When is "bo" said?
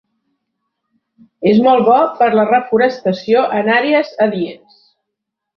1.89-1.99